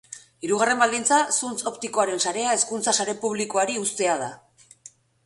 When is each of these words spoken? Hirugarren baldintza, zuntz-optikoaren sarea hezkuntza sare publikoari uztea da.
Hirugarren 0.45 0.79
baldintza, 0.83 1.19
zuntz-optikoaren 1.35 2.23
sarea 2.23 2.55
hezkuntza 2.55 2.95
sare 3.01 3.15
publikoari 3.27 3.77
uztea 3.83 4.17
da. 4.23 4.31